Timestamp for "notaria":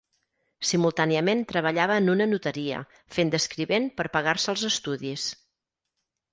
2.33-2.81